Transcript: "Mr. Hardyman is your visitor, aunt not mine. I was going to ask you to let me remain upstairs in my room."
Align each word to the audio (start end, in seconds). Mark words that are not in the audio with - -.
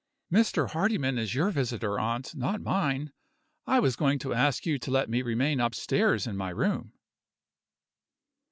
"Mr. 0.33 0.67
Hardyman 0.71 1.19
is 1.19 1.35
your 1.35 1.51
visitor, 1.51 1.99
aunt 1.99 2.33
not 2.33 2.59
mine. 2.59 3.11
I 3.67 3.77
was 3.79 3.95
going 3.95 4.17
to 4.25 4.33
ask 4.33 4.65
you 4.65 4.79
to 4.79 4.89
let 4.89 5.11
me 5.11 5.21
remain 5.21 5.59
upstairs 5.59 6.25
in 6.25 6.35
my 6.35 6.49
room." 6.49 6.93